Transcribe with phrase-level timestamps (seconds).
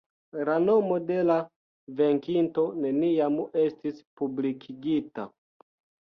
[0.47, 1.33] La nomo de la
[1.99, 5.27] venkinto neniam estis publikigita.